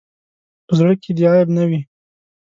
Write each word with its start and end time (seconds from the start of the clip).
په 0.65 0.73
زړۀ 0.77 0.93
کې 1.01 1.11
دې 1.17 1.25
عیب 1.31 1.47
نه 1.57 1.63
وي. 1.69 1.79